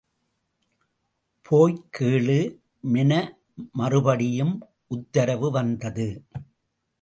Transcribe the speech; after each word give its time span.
போய்க் 1.41 1.85
கேளு 1.99 2.37
மென 2.93 3.11
மறுபடியும் 3.71 4.55
உத்தரவு 4.87 5.51
வந்தது. 5.51 6.07